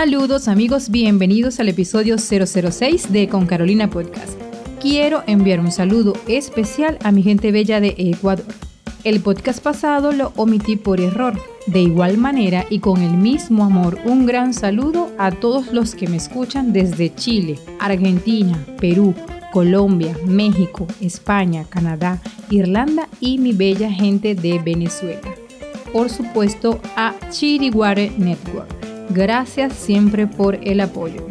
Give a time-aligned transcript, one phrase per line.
[0.00, 4.32] Saludos amigos, bienvenidos al episodio 006 de Con Carolina Podcast.
[4.80, 8.46] Quiero enviar un saludo especial a mi gente bella de Ecuador.
[9.04, 11.38] El podcast pasado lo omití por error.
[11.66, 16.08] De igual manera y con el mismo amor, un gran saludo a todos los que
[16.08, 19.14] me escuchan desde Chile, Argentina, Perú,
[19.52, 25.34] Colombia, México, España, Canadá, Irlanda y mi bella gente de Venezuela.
[25.92, 28.79] Por supuesto a Chiriguare Network
[29.10, 31.26] Gracias siempre por el apoyo.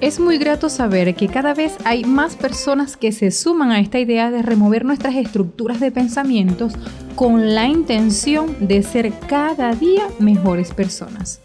[0.00, 4.00] Es muy grato saber que cada vez hay más personas que se suman a esta
[4.00, 6.72] idea de remover nuestras estructuras de pensamientos
[7.14, 11.40] con la intención de ser cada día mejores personas.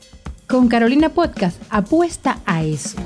[0.48, 2.98] Con Carolina Podcast apuesta a eso.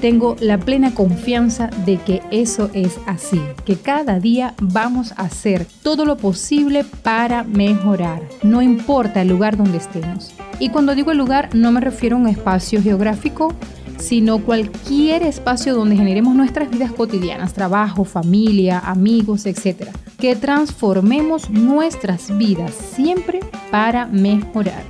[0.00, 5.66] Tengo la plena confianza de que eso es así, que cada día vamos a hacer
[5.82, 10.32] todo lo posible para mejorar, no importa el lugar donde estemos.
[10.58, 13.54] Y cuando digo el lugar no me refiero a un espacio geográfico,
[13.98, 19.88] sino cualquier espacio donde generemos nuestras vidas cotidianas, trabajo, familia, amigos, etc.
[20.18, 24.84] Que transformemos nuestras vidas siempre para mejorar.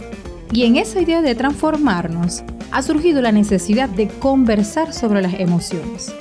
[0.53, 6.15] Y en esa idea de transformarnos ha surgido la necesidad de conversar sobre las emociones.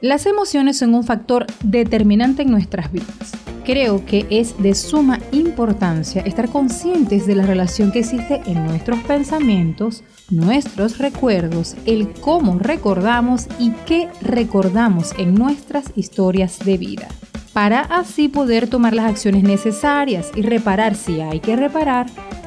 [0.00, 6.22] Las emociones son un factor determinante en nuestras vidas creo que es de suma importancia
[6.22, 13.48] estar conscientes de la relación que existe en nuestros pensamientos, nuestros recuerdos, el cómo recordamos
[13.58, 17.08] y qué recordamos en nuestras historias de vida,
[17.52, 22.06] para así poder tomar las acciones necesarias y reparar si hay que reparar,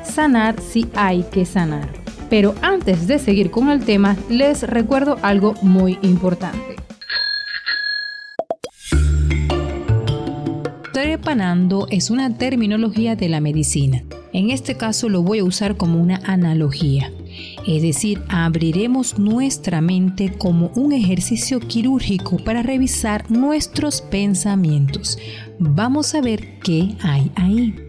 [0.10, 1.90] sanar si hay que sanar.
[2.30, 6.76] Pero antes de seguir con el tema, les recuerdo algo muy importante.
[10.94, 14.04] Trepanando es una terminología de la medicina.
[14.34, 17.12] En este caso lo voy a usar como una analogía.
[17.66, 25.18] Es decir, abriremos nuestra mente como un ejercicio quirúrgico para revisar nuestros pensamientos.
[25.58, 27.89] Vamos a ver qué hay ahí.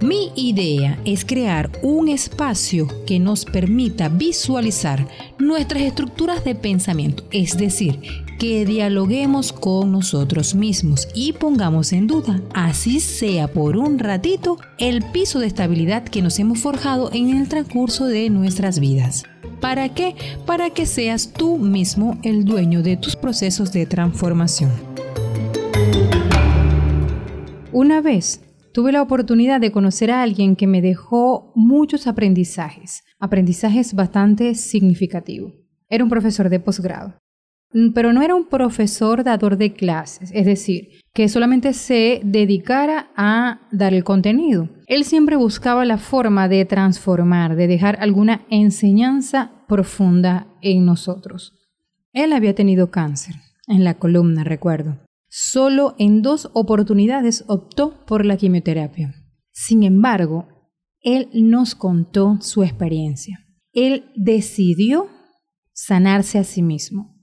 [0.00, 5.08] Mi idea es crear un espacio que nos permita visualizar
[5.38, 8.00] nuestras estructuras de pensamiento, es decir,
[8.38, 15.02] que dialoguemos con nosotros mismos y pongamos en duda, así sea por un ratito, el
[15.02, 19.24] piso de estabilidad que nos hemos forjado en el transcurso de nuestras vidas.
[19.62, 20.14] ¿Para qué?
[20.44, 24.72] Para que seas tú mismo el dueño de tus procesos de transformación.
[27.72, 28.40] Una vez
[28.76, 35.54] tuve la oportunidad de conocer a alguien que me dejó muchos aprendizajes, aprendizajes bastante significativos.
[35.88, 37.14] Era un profesor de posgrado.
[37.72, 43.08] Mm, pero no era un profesor dador de clases, es decir, que solamente se dedicara
[43.16, 44.68] a dar el contenido.
[44.88, 51.54] Él siempre buscaba la forma de transformar, de dejar alguna enseñanza profunda en nosotros.
[52.12, 53.36] Él había tenido cáncer
[53.68, 54.98] en la columna, recuerdo.
[55.38, 59.14] Solo en dos oportunidades optó por la quimioterapia.
[59.52, 60.48] Sin embargo,
[61.02, 63.38] él nos contó su experiencia.
[63.72, 65.08] Él decidió
[65.74, 67.16] sanarse a sí mismo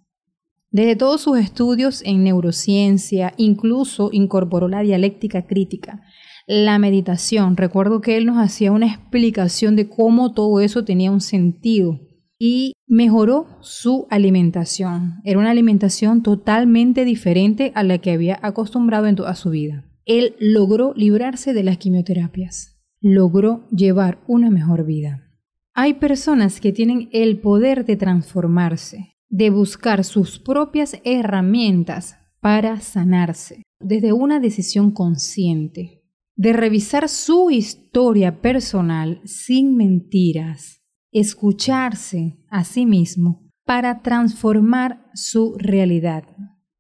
[0.74, 6.02] desde todos sus estudios en neurociencia, incluso incorporó la dialéctica crítica,
[6.48, 7.58] la meditación.
[7.58, 12.00] Recuerdo que él nos hacía una explicación de cómo todo eso tenía un sentido
[12.40, 15.20] y mejoró su alimentación.
[15.24, 19.84] Era una alimentación totalmente diferente a la que había acostumbrado en toda su vida.
[20.06, 25.32] Él logró librarse de las quimioterapias, logró llevar una mejor vida.
[25.74, 33.64] Hay personas que tienen el poder de transformarse, de buscar sus propias herramientas para sanarse,
[33.80, 36.04] desde una decisión consciente,
[36.36, 40.83] de revisar su historia personal sin mentiras,
[41.14, 46.24] escucharse a sí mismo para transformar su realidad,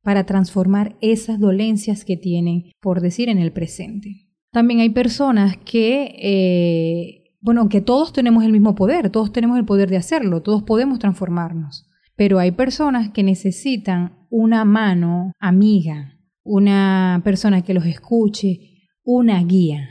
[0.01, 4.29] para transformar esas dolencias que tienen, por decir, en el presente.
[4.51, 9.65] También hay personas que, eh, bueno, que todos tenemos el mismo poder, todos tenemos el
[9.65, 17.21] poder de hacerlo, todos podemos transformarnos pero hay personas que necesitan una mano amiga, una
[17.23, 19.89] persona que los escuche, una guía,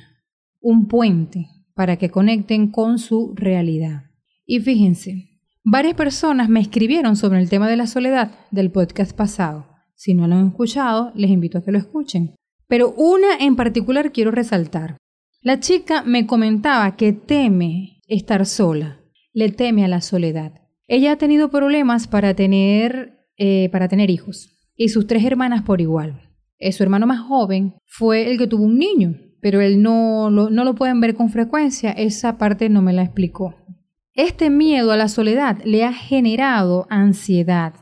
[0.61, 4.05] un puente para que conecten con su realidad.
[4.53, 5.31] Y fíjense,
[5.65, 9.67] varias personas me escribieron sobre el tema de la soledad del podcast pasado.
[9.95, 12.35] Si no lo han escuchado, les invito a que lo escuchen.
[12.69, 14.99] Pero una en particular quiero resaltar.
[15.41, 19.01] La chica me comentaba que teme estar sola,
[19.33, 20.53] le teme a la soledad.
[20.87, 25.81] Ella ha tenido problemas para tener, eh, para tener hijos y sus tres hermanas por
[25.81, 26.29] igual.
[26.59, 30.51] Eh, su hermano más joven fue el que tuvo un niño, pero él no lo,
[30.51, 31.91] no lo pueden ver con frecuencia.
[31.93, 33.62] Esa parte no me la explicó.
[34.15, 37.73] Este miedo a la soledad le ha generado ansiedad,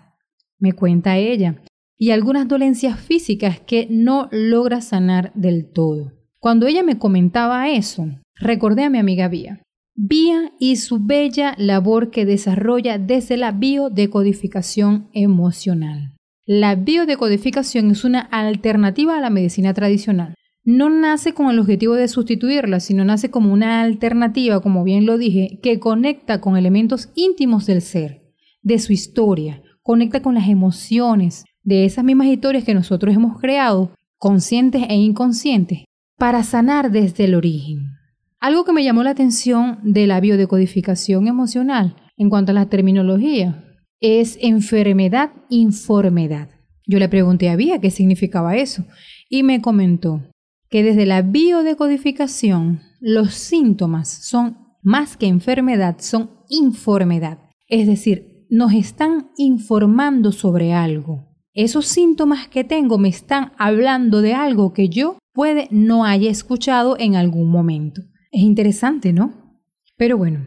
[0.61, 1.61] me cuenta ella,
[1.99, 6.13] y algunas dolencias físicas que no logra sanar del todo.
[6.39, 8.07] Cuando ella me comentaba eso,
[8.37, 9.61] recordé a mi amiga Vía.
[9.97, 16.15] Vía y su bella labor que desarrolla desde la biodecodificación emocional.
[16.47, 20.37] La biodecodificación es una alternativa a la medicina tradicional.
[20.65, 25.17] No nace con el objetivo de sustituirla, sino nace como una alternativa, como bien lo
[25.17, 28.23] dije, que conecta con elementos íntimos del ser,
[28.63, 33.93] de su historia, conecta con las emociones, de esas mismas historias que nosotros hemos creado,
[34.19, 35.85] conscientes e inconscientes,
[36.19, 37.93] para sanar desde el origen.
[38.39, 43.65] Algo que me llamó la atención de la biodecodificación emocional en cuanto a la terminología
[44.01, 46.49] es enfermedad informedad.
[46.87, 48.85] Yo le pregunté a Vía qué significaba eso
[49.29, 50.23] y me comentó
[50.71, 57.39] que desde la biodecodificación los síntomas son más que enfermedad, son informedad.
[57.69, 61.29] Es decir, nos están informando sobre algo.
[61.53, 66.97] Esos síntomas que tengo me están hablando de algo que yo puede no haya escuchado
[66.99, 68.03] en algún momento.
[68.31, 69.59] Es interesante, ¿no?
[69.97, 70.47] Pero bueno,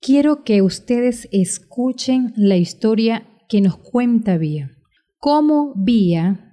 [0.00, 4.70] quiero que ustedes escuchen la historia que nos cuenta Vía.
[5.18, 6.43] Cómo Vía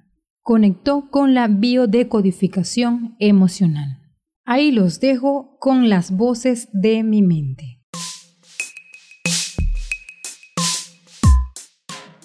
[0.51, 3.99] conectó con la biodecodificación emocional.
[4.43, 7.79] Ahí los dejo con las voces de mi mente.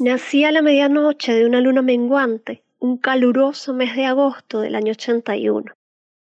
[0.00, 4.90] Nací a la medianoche de una luna menguante, un caluroso mes de agosto del año
[4.90, 5.72] 81,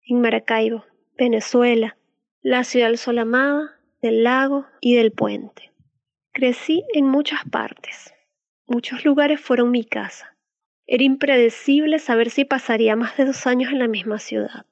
[0.05, 0.83] en Maracaibo,
[1.17, 1.95] Venezuela,
[2.41, 5.71] la ciudad del sol amada, del lago y del puente.
[6.33, 8.13] Crecí en muchas partes.
[8.67, 10.32] Muchos lugares fueron mi casa.
[10.85, 14.65] Era impredecible saber si pasaría más de dos años en la misma ciudad.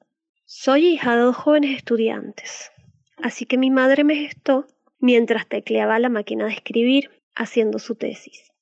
[0.44, 2.70] Soy hija de dos jóvenes estudiantes,
[3.16, 4.66] así que mi madre me gestó
[4.98, 8.52] mientras tecleaba la máquina de escribir haciendo su tesis.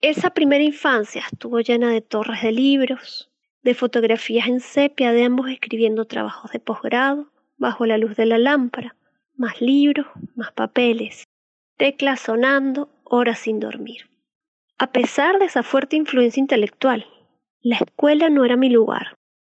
[0.00, 3.30] Esa primera infancia estuvo llena de torres de libros,
[3.62, 8.38] de fotografías en sepia de ambos escribiendo trabajos de posgrado, bajo la luz de la
[8.38, 8.96] lámpara,
[9.36, 11.24] más libros, más papeles,
[11.76, 14.08] teclas sonando, horas sin dormir.
[14.78, 17.06] A pesar de esa fuerte influencia intelectual,
[17.62, 19.16] la escuela no era mi lugar,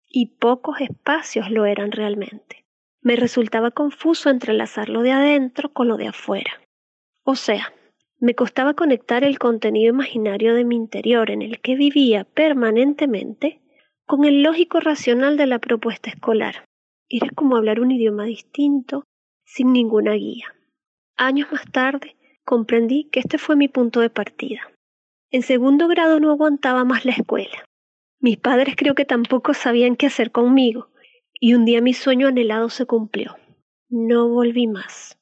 [0.08, 2.66] y pocos espacios lo eran realmente.
[3.02, 6.62] Me resultaba confuso entrelazar lo de adentro con lo de afuera.
[7.24, 7.74] O sea,
[8.20, 13.62] me costaba conectar el contenido imaginario de mi interior en el que vivía permanentemente
[14.06, 16.66] con el lógico racional de la propuesta escolar.
[17.10, 19.04] Era como hablar un idioma distinto,
[19.46, 20.54] sin ninguna guía.
[21.16, 22.16] Años más tarde
[22.46, 24.62] comprendí que este fue mi punto de partida.
[25.32, 27.66] En segundo grado no aguantaba más la escuela.
[28.20, 30.90] Mis padres creo que tampoco sabían qué hacer conmigo,
[31.34, 33.38] y un día mi sueño anhelado se cumplió.
[33.90, 35.18] No volví más.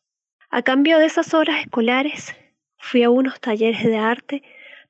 [0.49, 2.35] A cambio de esas horas escolares,
[2.87, 4.43] Fui a unos talleres de arte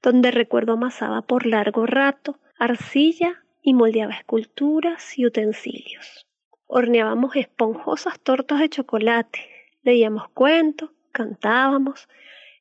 [0.03, 6.27] donde recuerdo amasaba por largo rato arcilla y moldeaba esculturas y utensilios.
[6.67, 9.49] Horneábamos esponjosas tortas de chocolate,
[9.81, 12.09] leíamos cuentos, cantábamos,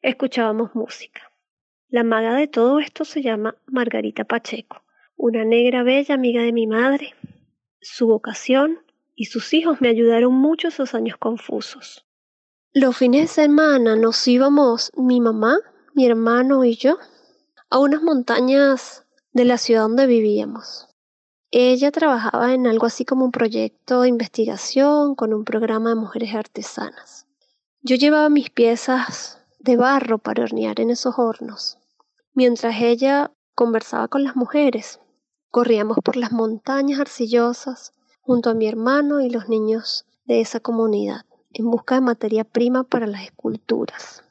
[0.02, 1.32] escuchábamos música.
[1.94, 4.82] La maga de todo esto se llama Margarita Pacheco,
[5.16, 7.14] una negra bella amiga de mi madre.
[7.80, 8.80] Su vocación
[9.14, 12.04] y sus hijos me ayudaron mucho esos años confusos.
[12.72, 15.56] Los fines de semana nos íbamos mi mamá,
[15.94, 16.98] mi hermano y yo
[17.70, 20.88] a unas montañas de la ciudad donde vivíamos.
[21.52, 26.34] Ella trabajaba en algo así como un proyecto de investigación con un programa de mujeres
[26.34, 27.28] artesanas.
[27.82, 31.78] Yo llevaba mis piezas de barro para hornear en esos hornos,
[32.34, 35.00] mientras ella conversaba con las mujeres.
[35.50, 41.22] Corríamos por las montañas arcillosas junto a mi hermano y los niños de esa comunidad
[41.52, 44.24] en busca de materia prima para las esculturas.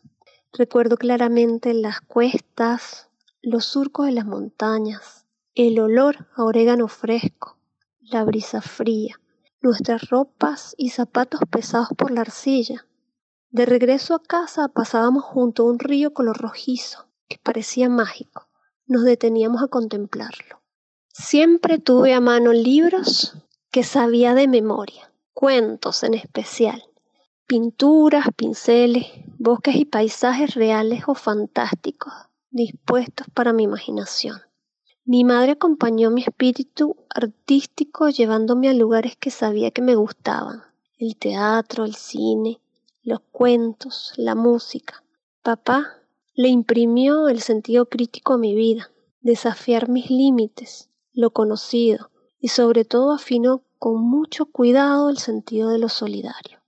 [0.52, 3.10] Recuerdo claramente las cuestas,
[3.42, 7.58] los surcos de las montañas, el olor a orégano fresco,
[8.02, 9.20] la brisa fría,
[9.62, 12.86] nuestras ropas y zapatos pesados por la arcilla.
[13.50, 17.08] De regreso a casa pasábamos junto a un río color rojizo,
[17.40, 18.48] parecía mágico.
[18.86, 20.62] Nos deteníamos a contemplarlo.
[21.08, 23.34] Siempre tuve a mano libros
[23.72, 26.84] que sabía de memoria, cuentos en especial,
[27.46, 29.06] Pinturas, pinceles,
[29.38, 32.14] bosques y paisajes reales o fantásticos,
[32.50, 34.42] dispuestos para mi imaginación.
[35.04, 40.64] Mi madre acompañó mi espíritu artístico llevándome a lugares que sabía que me gustaban,
[40.98, 42.62] el teatro, el cine,
[43.04, 45.04] los cuentos, la música.
[45.42, 45.98] Papá
[46.36, 52.10] le imprimió el sentido crítico a mi vida, desafiar mis límites, lo conocido,
[52.40, 56.60] y sobre todo afinó con mucho cuidado el sentido de lo solidario.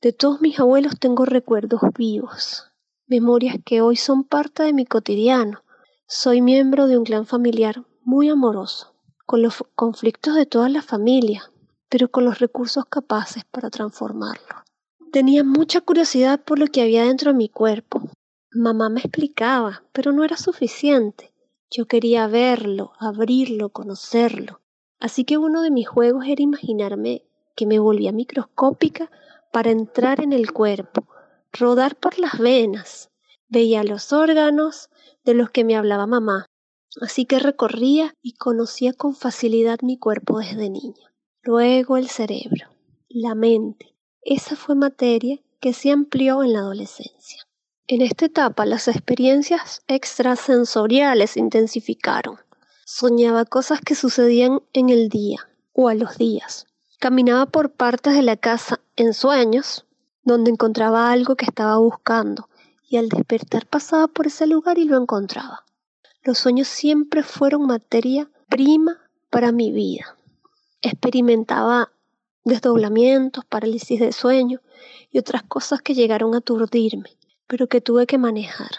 [0.00, 2.70] De todos mis abuelos tengo recuerdos vivos,
[3.08, 5.64] memorias que hoy son parte de mi cotidiano.
[6.06, 8.94] Soy miembro de un clan familiar muy amoroso,
[9.26, 11.50] con los conflictos de toda la familia,
[11.88, 14.62] pero con los recursos capaces para transformarlo.
[15.10, 18.02] Tenía mucha curiosidad por lo que había dentro de mi cuerpo.
[18.50, 21.34] Mamá me explicaba, pero no era suficiente.
[21.70, 24.62] Yo quería verlo, abrirlo, conocerlo.
[24.98, 27.24] Así que uno de mis juegos era imaginarme
[27.54, 29.10] que me volvía microscópica
[29.52, 31.06] para entrar en el cuerpo,
[31.52, 33.10] rodar por las venas.
[33.48, 34.88] Veía los órganos
[35.24, 36.46] de los que me hablaba mamá.
[37.02, 41.12] Así que recorría y conocía con facilidad mi cuerpo desde niña.
[41.42, 42.68] Luego el cerebro,
[43.08, 43.94] la mente.
[44.22, 47.47] Esa fue materia que se amplió en la adolescencia.
[47.90, 52.36] En esta etapa las experiencias extrasensoriales se intensificaron.
[52.84, 56.66] Soñaba cosas que sucedían en el día o a los días.
[57.00, 59.86] Caminaba por partes de la casa en sueños,
[60.22, 62.50] donde encontraba algo que estaba buscando,
[62.86, 65.64] y al despertar pasaba por ese lugar y lo encontraba.
[66.22, 68.98] Los sueños siempre fueron materia prima
[69.30, 70.14] para mi vida.
[70.82, 71.90] Experimentaba
[72.44, 74.60] desdoblamientos, parálisis de sueño
[75.10, 77.17] y otras cosas que llegaron a aturdirme
[77.48, 78.70] pero que tuve que manejar.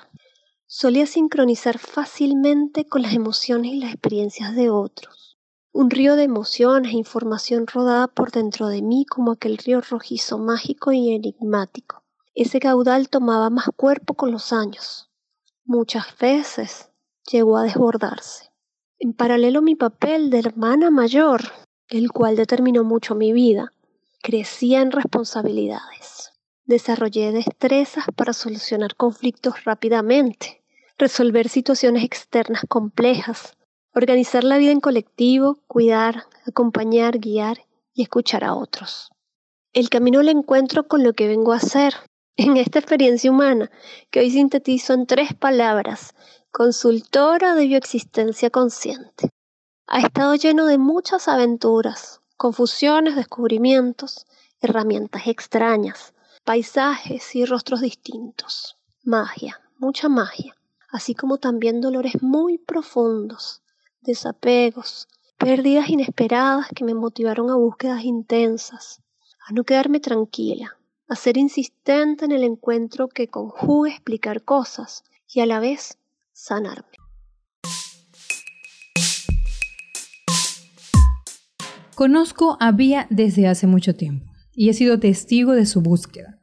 [0.65, 5.38] Solía sincronizar fácilmente con las emociones y las experiencias de otros.
[5.71, 10.38] Un río de emociones e información rodaba por dentro de mí como aquel río rojizo
[10.38, 12.03] mágico y enigmático.
[12.35, 15.09] Ese caudal tomaba más cuerpo con los años.
[15.65, 16.89] Muchas veces
[17.31, 18.51] llegó a desbordarse.
[18.99, 21.41] En paralelo mi papel de hermana mayor,
[21.88, 23.73] el cual determinó mucho mi vida,
[24.21, 26.31] crecía en responsabilidades.
[26.69, 30.61] Desarrollé destrezas para solucionar conflictos rápidamente,
[30.99, 33.57] resolver situaciones externas complejas,
[33.95, 39.09] organizar la vida en colectivo, cuidar, acompañar, guiar y escuchar a otros.
[39.73, 41.95] El camino lo encuentro con lo que vengo a hacer
[42.38, 43.71] en esta experiencia humana
[44.11, 46.13] que hoy sintetizo en tres palabras,
[46.51, 49.31] consultora de bioexistencia consciente.
[49.88, 54.27] Ha estado lleno de muchas aventuras, confusiones, descubrimientos,
[54.61, 56.13] herramientas extrañas,
[56.50, 60.56] paisajes y rostros distintos, magia, mucha magia,
[60.89, 63.62] así como también dolores muy profundos,
[64.01, 69.00] desapegos, pérdidas inesperadas que me motivaron a búsquedas intensas,
[69.48, 70.75] a no quedarme tranquila,
[71.08, 76.00] a ser insistente en el encuentro que conjugue explicar cosas y a la vez
[76.34, 76.98] sanarme.
[81.94, 86.38] Conozco a Vía desde hace mucho tiempo y he sido testigo de su búsqueda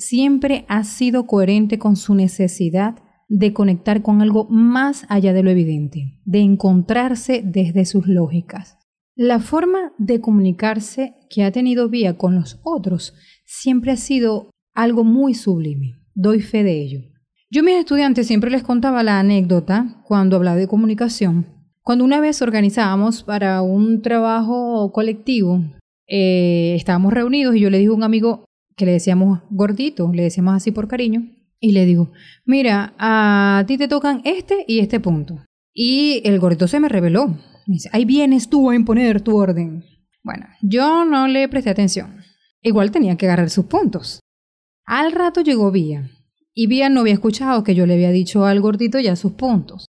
[0.00, 2.96] siempre ha sido coherente con su necesidad
[3.28, 8.78] de conectar con algo más allá de lo evidente, de encontrarse desde sus lógicas.
[9.14, 13.14] La forma de comunicarse que ha tenido Vía con los otros
[13.44, 15.94] siempre ha sido algo muy sublime.
[16.14, 17.00] Doy fe de ello.
[17.50, 21.46] Yo mis estudiantes siempre les contaba la anécdota cuando hablaba de comunicación.
[21.82, 25.62] Cuando una vez organizábamos para un trabajo colectivo,
[26.08, 28.44] eh, estábamos reunidos y yo le dije a un amigo,
[28.80, 31.28] que le decíamos gordito, le decíamos así por cariño,
[31.60, 32.12] y le digo,
[32.46, 35.44] mira, a ti te tocan este y este punto.
[35.74, 37.28] Y el gordito se me reveló.
[37.66, 39.84] Me dice, ahí vienes tú a imponer tu orden.
[40.22, 42.22] Bueno, yo no le presté atención.
[42.62, 44.20] Igual tenía que agarrar sus puntos.
[44.86, 46.10] Al rato llegó Vía.
[46.54, 49.84] Y Vía no había escuchado que yo le había dicho al gordito ya sus puntos.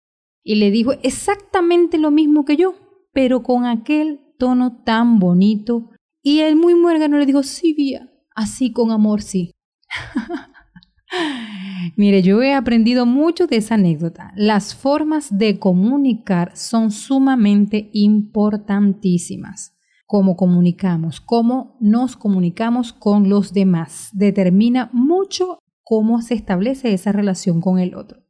[0.44, 2.76] Y le dijo exactamente lo mismo que yo,
[3.12, 5.90] pero con aquel tono tan bonito.
[6.22, 9.52] Y él muy muérgano le dijo, sí, Vía, Así con amor, sí.
[11.96, 14.32] Mire, yo he aprendido mucho de esa anécdota.
[14.36, 19.74] Las formas de comunicar son sumamente importantísimas.
[20.06, 27.62] Cómo comunicamos, cómo nos comunicamos con los demás, determina mucho cómo se establece esa relación
[27.62, 28.22] con el otro.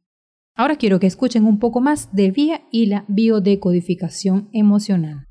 [0.55, 5.26] Ahora quiero que escuchen un poco más de vía y la biodecodificación emocional.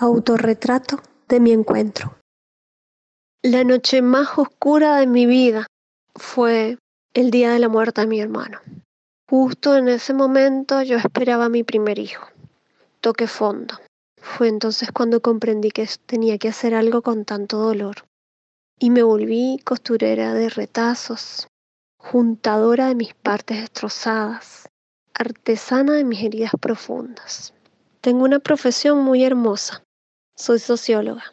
[0.00, 2.20] Autorretrato de mi encuentro.
[3.42, 5.66] La noche más oscura de mi vida
[6.14, 6.78] fue
[7.14, 8.60] el día de la muerte de mi hermano.
[9.28, 12.28] Justo en ese momento yo esperaba a mi primer hijo.
[13.00, 13.74] Toqué fondo.
[14.22, 18.06] Fue entonces cuando comprendí que tenía que hacer algo con tanto dolor.
[18.78, 21.48] Y me volví costurera de retazos,
[21.98, 24.68] juntadora de mis partes destrozadas,
[25.12, 27.52] artesana de mis heridas profundas.
[28.00, 29.82] Tengo una profesión muy hermosa,
[30.38, 31.24] soy socióloga.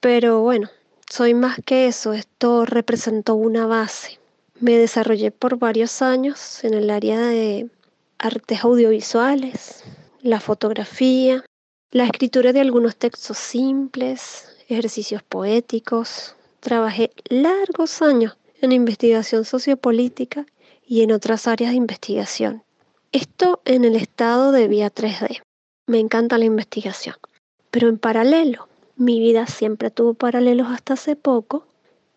[0.00, 0.68] Pero bueno,
[1.10, 4.20] soy más que eso, esto representó una base.
[4.60, 7.70] Me desarrollé por varios años en el área de
[8.18, 9.82] artes audiovisuales,
[10.20, 11.44] la fotografía,
[11.90, 16.36] la escritura de algunos textos simples, ejercicios poéticos.
[16.60, 20.44] Trabajé largos años en investigación sociopolítica
[20.86, 22.62] y en otras áreas de investigación.
[23.12, 25.40] Esto en el estado de vía 3D.
[25.86, 27.16] Me encanta la investigación.
[27.70, 31.66] Pero en paralelo, mi vida siempre tuvo paralelos hasta hace poco.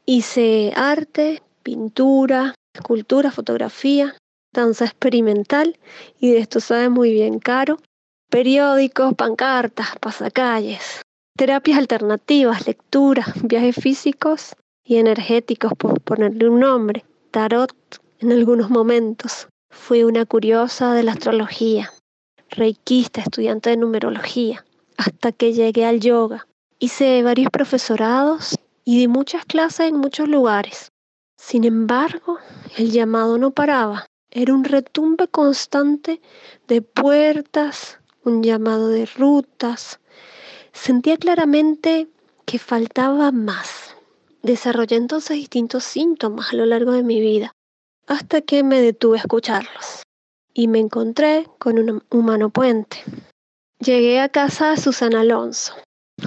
[0.06, 4.16] Hice arte, pintura, escultura, fotografía,
[4.54, 5.78] danza experimental
[6.20, 7.80] y de esto sabe muy bien Caro.
[8.30, 11.02] Periódicos, pancartas, pasacalles,
[11.38, 17.72] terapias alternativas, lecturas, viajes físicos y energéticos, por ponerle un nombre, tarot
[18.20, 19.48] en algunos momentos.
[19.70, 21.92] Fui una curiosa de la astrología,
[22.50, 24.66] reikista, estudiante de numerología,
[24.98, 26.48] hasta que llegué al yoga.
[26.80, 30.92] Hice varios profesorados y di muchas clases en muchos lugares.
[31.38, 32.38] Sin embargo,
[32.78, 34.06] el llamado no paraba.
[34.32, 36.22] Era un retumbe constante
[36.68, 40.00] de puertas, un llamado de rutas.
[40.72, 42.08] Sentía claramente
[42.46, 43.96] que faltaba más.
[44.42, 47.54] Desarrollé entonces distintos síntomas a lo largo de mi vida,
[48.08, 50.04] hasta que me detuve a escucharlos
[50.54, 52.98] y me encontré con un humano puente.
[53.84, 55.74] Llegué a casa de Susana Alonso,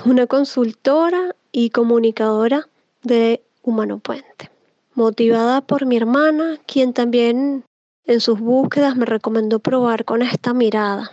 [0.05, 2.69] una consultora y comunicadora
[3.03, 4.51] de Humano Puente,
[4.95, 7.65] motivada por mi hermana, quien también
[8.05, 11.13] en sus búsquedas me recomendó probar con esta mirada.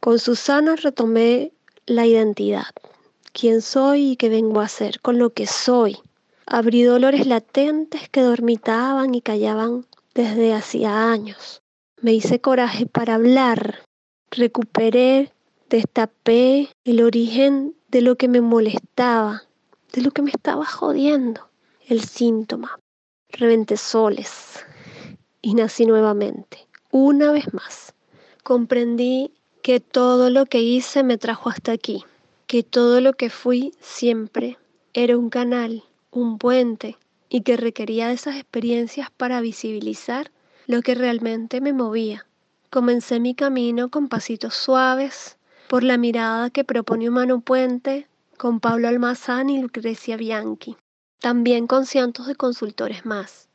[0.00, 1.52] Con Susana retomé
[1.86, 2.74] la identidad,
[3.32, 5.98] quién soy y qué vengo a hacer con lo que soy.
[6.44, 11.62] Abrí dolores latentes que dormitaban y callaban desde hacía años.
[12.00, 13.84] Me hice coraje para hablar.
[14.32, 15.30] Recuperé,
[15.68, 19.42] destapé el origen de lo que me molestaba,
[19.92, 21.48] de lo que me estaba jodiendo,
[21.86, 22.78] el síntoma.
[23.30, 24.64] Reventé soles
[25.42, 27.94] y nací nuevamente, una vez más.
[28.42, 29.32] Comprendí
[29.62, 32.04] que todo lo que hice me trajo hasta aquí,
[32.46, 34.56] que todo lo que fui siempre
[34.94, 36.96] era un canal, un puente,
[37.28, 40.30] y que requería de esas experiencias para visibilizar
[40.66, 42.26] lo que realmente me movía.
[42.70, 45.37] Comencé mi camino con pasitos suaves,
[45.68, 50.76] por la mirada que propone Humano Puente con Pablo Almazán y Lucrecia Bianchi,
[51.20, 53.48] también con cientos de consultores más.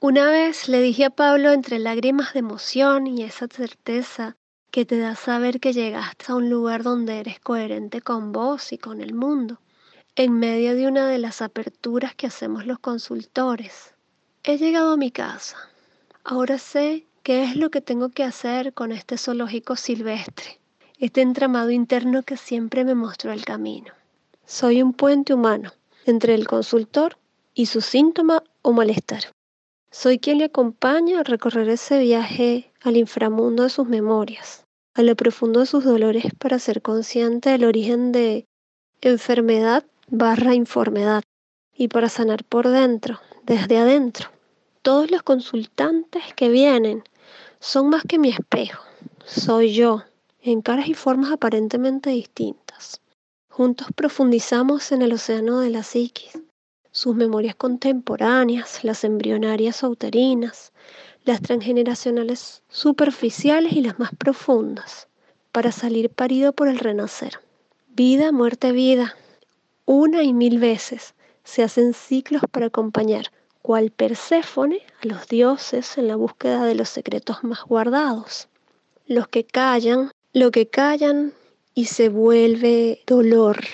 [0.00, 4.36] Una vez le dije a Pablo entre lágrimas de emoción y esa certeza
[4.70, 8.78] que te da saber que llegaste a un lugar donde eres coherente con vos y
[8.78, 9.60] con el mundo,
[10.14, 13.94] en medio de una de las aperturas que hacemos los consultores.
[14.44, 15.56] He llegado a mi casa,
[16.30, 20.60] Ahora sé qué es lo que tengo que hacer con este zoológico silvestre,
[20.98, 23.92] este entramado interno que siempre me mostró el camino.
[24.44, 25.72] Soy un puente humano
[26.06, 27.16] entre el consultor
[27.54, 29.22] y su síntoma o malestar.
[29.90, 35.14] Soy quien le acompaña a recorrer ese viaje al inframundo de sus memorias, a lo
[35.16, 38.46] profundo de sus dolores para ser consciente del origen de
[39.00, 41.22] enfermedad barra informedad
[41.76, 44.30] y para sanar por dentro, desde adentro,
[44.82, 47.04] todos los consultantes que vienen
[47.60, 48.82] son más que mi espejo,
[49.24, 50.02] soy yo,
[50.42, 53.00] en caras y formas aparentemente distintas.
[53.48, 56.38] Juntos profundizamos en el océano de la psiquis,
[56.90, 60.72] sus memorias contemporáneas, las embrionarias uterinas,
[61.24, 65.08] las transgeneracionales superficiales y las más profundas,
[65.52, 67.40] para salir parido por el renacer.
[67.88, 69.16] Vida, muerte, vida,
[69.86, 76.08] una y mil veces se hacen ciclos para acompañar cual Perséfone a los dioses en
[76.08, 78.48] la búsqueda de los secretos más guardados.
[79.06, 81.32] Los que callan, lo que callan
[81.74, 83.64] y se vuelve dolor,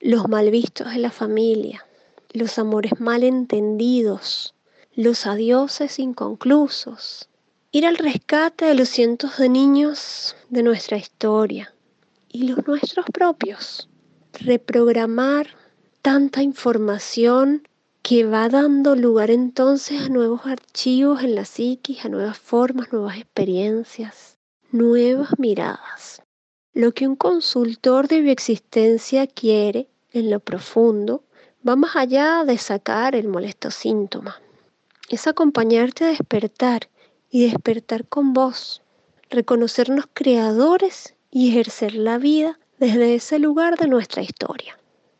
[0.00, 1.86] los mal vistos de la familia,
[2.32, 4.54] los amores mal entendidos,
[4.94, 7.28] los adioses inconclusos,
[7.70, 11.72] ir al rescate de los cientos de niños de nuestra historia
[12.28, 13.88] y los nuestros propios,
[14.32, 15.48] reprogramar
[16.02, 17.68] tanta información
[18.02, 23.18] que va dando lugar entonces a nuevos archivos en la psiquis, a nuevas formas, nuevas
[23.18, 24.31] experiencias,
[24.72, 26.22] nuevas miradas.
[26.74, 31.22] Lo que un consultor de bioexistencia quiere en lo profundo
[31.66, 34.40] va más allá de sacar el molesto síntoma.
[35.08, 36.88] Es acompañarte a despertar
[37.30, 38.82] y despertar con vos,
[39.30, 44.78] reconocernos creadores y ejercer la vida desde ese lugar de nuestra historia.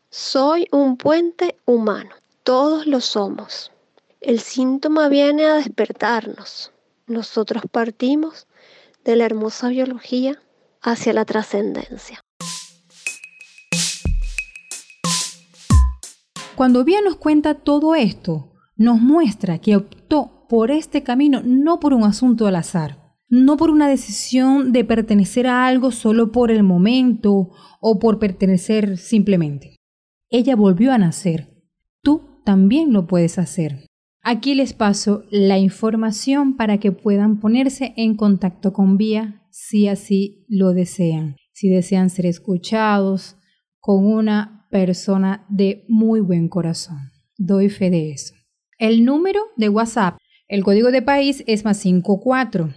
[0.09, 3.71] Soy un puente humano todos lo somos.
[4.19, 6.73] El síntoma viene a despertarnos.
[7.07, 8.47] Nosotros partimos
[9.03, 10.41] de la hermosa biología
[10.81, 12.19] hacia la trascendencia.
[16.55, 21.93] Cuando Vía nos cuenta todo esto, nos muestra que optó por este camino no por
[21.93, 23.01] un asunto al azar.
[23.29, 27.49] no por una decisión de pertenecer a algo solo por el momento
[27.81, 29.77] o por pertenecer simplemente.
[30.29, 31.51] Ella volvió a nacer.
[32.03, 33.87] Tú también lo puedes hacer.
[34.23, 40.45] Aquí les paso la información para que puedan ponerse en contacto con Vía si así
[40.47, 43.35] lo desean, si desean ser escuchados
[43.79, 47.11] con una persona de muy buen corazón.
[47.37, 48.33] Doy fe de eso.
[48.79, 52.73] El número de WhatsApp, el código de país es más 54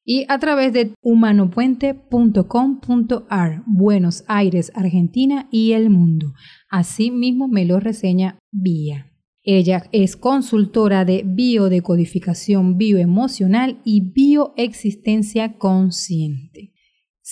[0.04, 6.34] y a través de humanopuente.com.ar, Buenos Aires, Argentina y el mundo.
[6.70, 9.10] Así mismo me lo reseña Vía.
[9.42, 16.73] Ella es consultora de biodecodificación bioemocional y bioexistencia consciente.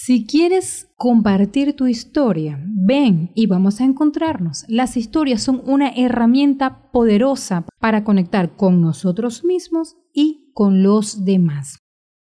[0.05, 4.65] Si quieres compartir tu historia, ven y vamos a encontrarnos.
[4.67, 11.79] Las historias son una herramienta poderosa para conectar con nosotros mismos y con los demás.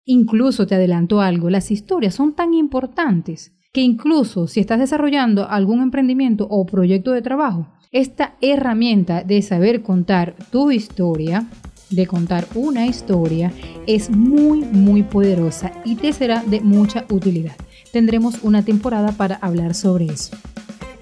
[0.06, 5.84] Incluso te adelanto algo, las historias son tan importantes que incluso si estás desarrollando algún
[5.84, 11.46] emprendimiento o proyecto de trabajo, esta herramienta de saber contar tu historia,
[11.90, 13.52] de contar una historia,
[13.86, 17.56] es muy, muy poderosa y te será de mucha utilidad.
[17.92, 20.36] Tendremos una temporada para hablar sobre eso.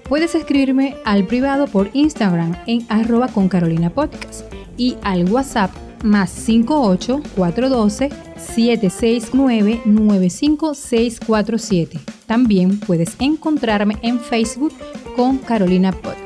[0.08, 4.44] Puedes escribirme al privado por Instagram en arroba con Carolina Podcast
[4.76, 5.70] y al WhatsApp
[6.04, 11.98] más 58 412 769 95647.
[12.26, 14.72] También puedes encontrarme en Facebook
[15.16, 16.25] con Carolina Podcast.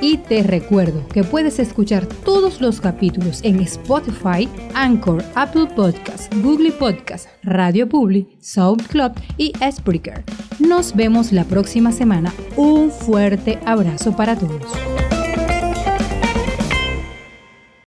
[0.00, 6.72] Y te recuerdo que puedes escuchar todos los capítulos en Spotify, Anchor, Apple Podcasts, Google
[6.72, 10.24] Podcasts, Radio Public, SoundCloud y Spreaker.
[10.58, 12.32] Nos vemos la próxima semana.
[12.56, 15.15] Un fuerte abrazo para todos.